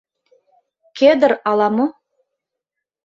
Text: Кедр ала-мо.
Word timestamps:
Кедр 0.97 1.31
ала-мо. 1.51 1.85